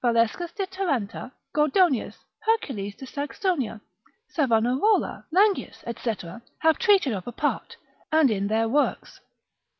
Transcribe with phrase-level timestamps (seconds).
[0.03, 3.81] Valescus de Taranta, Gordonius, Hercules de Saxonia,
[4.35, 6.13] Savanarola, Langius, &c.,
[6.61, 7.77] have treated of apart,
[8.11, 9.19] and in their works.